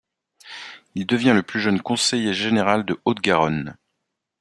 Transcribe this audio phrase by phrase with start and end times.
[0.95, 3.77] Il devient le plus jeune conseiller général de Haute-Garonne.